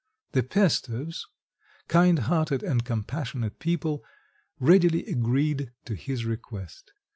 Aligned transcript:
The 0.31 0.41
Pestovs, 0.41 1.27
kind 1.87 2.17
hearted 2.17 2.63
and 2.63 2.83
compassionate 2.83 3.59
people, 3.59 4.03
readily 4.59 5.05
agreed 5.05 5.73
to 5.85 5.93
his 5.93 6.25
request. 6.25 6.91